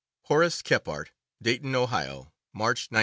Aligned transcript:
Horace 0.23 0.63
Kephart. 0.63 1.09
Dayton, 1.39 1.75
Ohio 1.75 2.33
March, 2.53 2.87
1906. 2.89 2.97